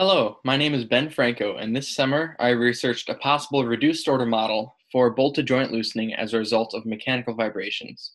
[0.00, 4.26] Hello, my name is Ben Franco, and this summer I researched a possible reduced order
[4.26, 8.12] model for bolted joint loosening as a result of mechanical vibrations.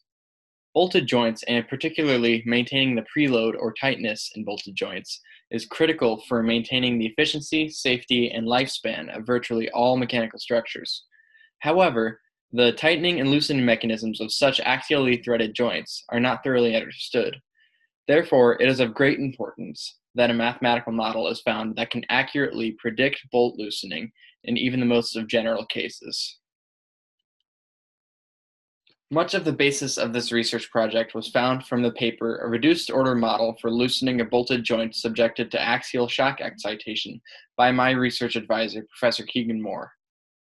[0.73, 5.19] Bolted joints, and particularly maintaining the preload or tightness in bolted joints,
[5.51, 11.04] is critical for maintaining the efficiency, safety, and lifespan of virtually all mechanical structures.
[11.59, 12.21] However,
[12.54, 17.41] the tightening and loosening mechanisms of such axially threaded joints are not thoroughly understood.
[18.07, 22.72] Therefore, it is of great importance that a mathematical model is found that can accurately
[22.80, 24.12] predict bolt loosening
[24.44, 26.39] in even the most of general cases.
[29.13, 32.89] Much of the basis of this research project was found from the paper A Reduced
[32.89, 37.22] Order Model for Loosening a Bolted Joint Subjected to Axial Shock Excitation
[37.55, 39.91] by my research advisor, Professor Keegan Moore.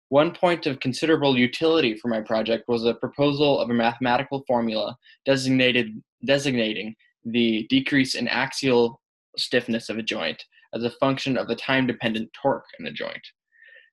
[0.09, 4.97] One point of considerable utility for my project was a proposal of a mathematical formula
[5.23, 8.98] designated, designating the decrease in axial
[9.39, 10.43] stiffness of a joint
[10.73, 13.25] as a function of the time-dependent torque in the joint.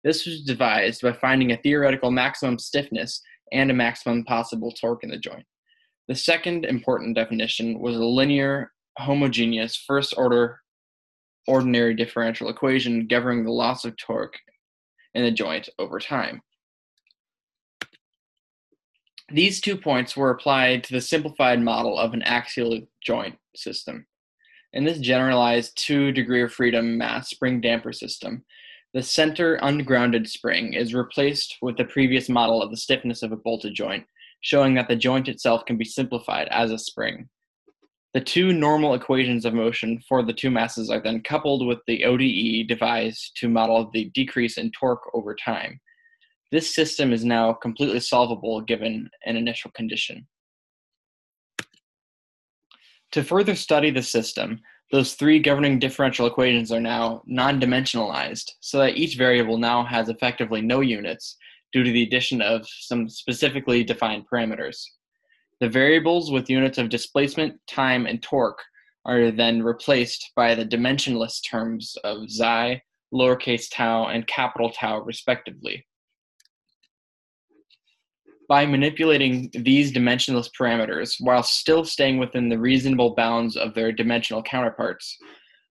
[0.04, 3.22] This was devised by finding a theoretical maximum stiffness
[3.52, 5.44] and a maximum possible torque in the joint.
[6.08, 10.60] The second important definition was a linear, homogeneous, first-order
[11.46, 14.36] ordinary differential equation governing the loss of torque
[15.14, 16.42] in the joint over time.
[19.28, 24.06] These two points were applied to the simplified model of an axial joint system.
[24.72, 28.44] In this generalized two degree of freedom mass spring damper system,
[28.94, 33.36] the center ungrounded spring is replaced with the previous model of the stiffness of a
[33.36, 34.06] bolted joint,
[34.40, 37.28] showing that the joint itself can be simplified as a spring.
[38.14, 42.04] The two normal equations of motion for the two masses are then coupled with the
[42.04, 45.78] ODE devised to model the decrease in torque over time.
[46.50, 50.26] This system is now completely solvable given an initial condition.
[53.12, 54.60] To further study the system,
[54.92, 60.60] those three governing differential equations are now non-dimensionalized, so that each variable now has effectively
[60.60, 61.36] no units
[61.72, 64.82] due to the addition of some specifically defined parameters.
[65.60, 68.62] The variables with units of displacement, time, and torque
[69.04, 72.82] are then replaced by the dimensionless terms of xi,
[73.14, 75.86] lowercase tau, and capital tau, respectively.
[78.48, 84.42] By manipulating these dimensionless parameters while still staying within the reasonable bounds of their dimensional
[84.42, 85.16] counterparts,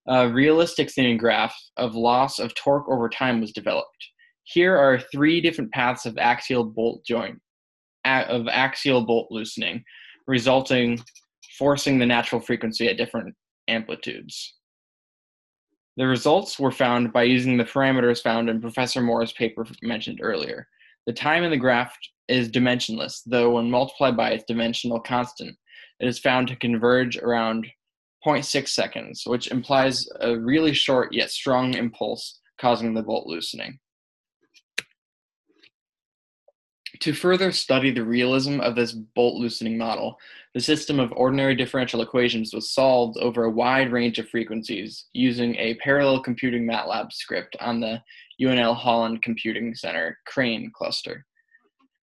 [0.08, 4.10] a realistic thinning graph of loss of torque over time was developed.
[4.44, 7.40] Here are three different paths of axial bolt joint
[8.06, 9.84] of axial bolt loosening,
[10.28, 11.00] resulting
[11.58, 13.34] forcing the natural frequency at different
[13.68, 14.56] amplitudes.
[15.98, 20.68] The results were found by using the parameters found in Professor Moore's paper mentioned earlier.
[21.08, 21.96] The time in the graph
[22.28, 25.58] is dimensionless, though when multiplied by its dimensional constant,
[26.00, 27.68] it is found to converge around
[28.26, 33.80] 0.6 seconds, which implies a really short yet strong impulse causing the bolt loosening.
[37.02, 40.18] To further study the realism of this bolt loosening model,
[40.54, 45.56] the system of ordinary differential equations was solved over a wide range of frequencies using
[45.58, 48.02] a parallel computing MATLAB script on the
[48.42, 51.26] UNL Holland Computing Center Crane cluster.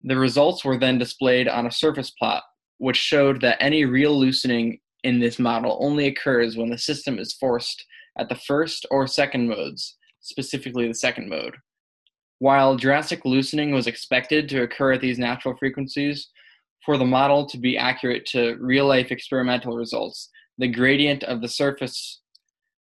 [0.07, 2.43] The results were then displayed on a surface plot,
[2.77, 7.33] which showed that any real loosening in this model only occurs when the system is
[7.33, 7.83] forced
[8.17, 11.55] at the first or second modes, specifically the second mode.
[12.37, 16.29] While drastic loosening was expected to occur at these natural frequencies,
[16.85, 20.29] for the model to be accurate to real life experimental results,
[20.59, 22.21] the gradient of the surface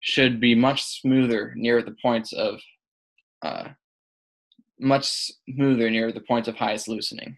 [0.01, 2.59] should be much smoother near the points of
[3.43, 3.69] uh,
[4.79, 7.37] much smoother near the points of highest loosening.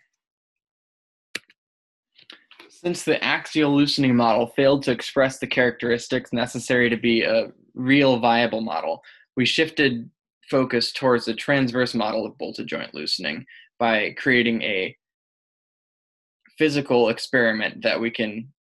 [2.69, 8.19] Since the axial loosening model failed to express the characteristics necessary to be a real
[8.19, 9.01] viable model,
[9.35, 10.09] we shifted
[10.50, 13.46] focus towards the transverse model of bolted joint loosening
[13.79, 14.96] by creating a
[16.57, 18.53] physical experiment that we can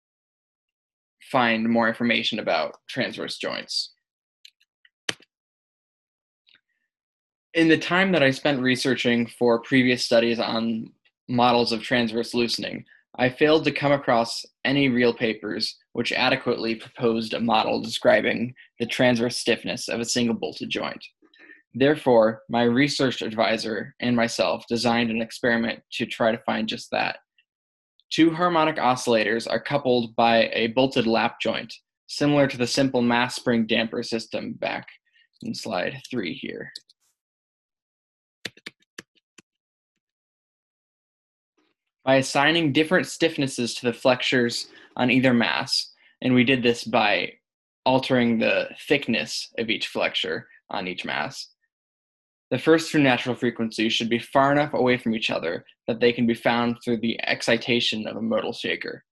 [1.30, 3.92] find more information about transverse joints.
[7.54, 10.90] In the time that I spent researching for previous studies on
[11.28, 12.84] models of transverse loosening,
[13.16, 18.86] I failed to come across any real papers which adequately proposed a model describing the
[18.86, 21.04] transverse stiffness of a single bolted joint.
[21.74, 27.18] Therefore, my research advisor and myself designed an experiment to try to find just that.
[28.10, 31.72] Two harmonic oscillators are coupled by a bolted lap joint,
[32.08, 34.86] similar to the simple mass spring damper system back
[35.42, 36.70] in slide three here.
[42.04, 45.92] By assigning different stiffnesses to the flexures on either mass.
[46.20, 47.32] And we did this by
[47.84, 51.48] altering the thickness of each flexure on each mass.
[52.50, 56.12] The first two natural frequencies should be far enough away from each other that they
[56.12, 59.04] can be found through the excitation of a modal shaker.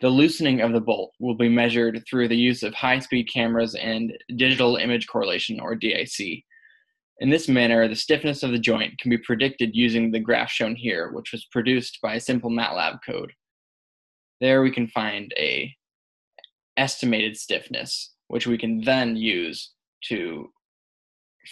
[0.00, 3.74] The loosening of the bolt will be measured through the use of high speed cameras
[3.74, 6.44] and digital image correlation, or DIC.
[7.20, 10.74] In this manner, the stiffness of the joint can be predicted using the graph shown
[10.74, 13.32] here, which was produced by a simple MATLAB code.
[14.40, 15.72] There we can find a
[16.76, 19.72] estimated stiffness, which we can then use
[20.08, 20.50] to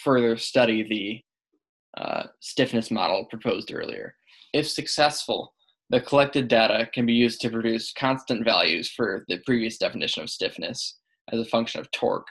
[0.03, 4.15] further study the uh, stiffness model proposed earlier.
[4.53, 5.53] If successful,
[5.89, 10.29] the collected data can be used to produce constant values for the previous definition of
[10.29, 10.97] stiffness
[11.31, 12.27] as a function of torque,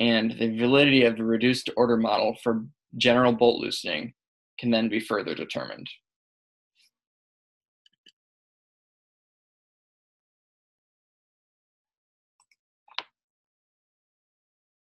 [0.00, 2.64] and the validity of the reduced order model for
[2.96, 4.12] general bolt loosening
[4.58, 5.88] can then be further determined.